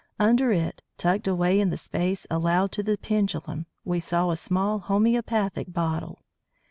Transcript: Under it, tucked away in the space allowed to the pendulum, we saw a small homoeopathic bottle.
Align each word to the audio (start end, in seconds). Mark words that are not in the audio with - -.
Under 0.19 0.51
it, 0.51 0.81
tucked 0.97 1.27
away 1.27 1.59
in 1.59 1.69
the 1.69 1.77
space 1.77 2.25
allowed 2.31 2.71
to 2.71 2.81
the 2.81 2.97
pendulum, 2.97 3.67
we 3.85 3.99
saw 3.99 4.31
a 4.31 4.35
small 4.35 4.79
homoeopathic 4.79 5.71
bottle. 5.71 6.23